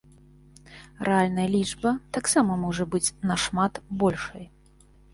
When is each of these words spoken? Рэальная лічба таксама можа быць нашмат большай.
Рэальная 1.07 1.45
лічба 1.57 1.93
таксама 2.19 2.59
можа 2.65 2.91
быць 2.97 3.05
нашмат 3.33 3.73
большай. 4.05 4.43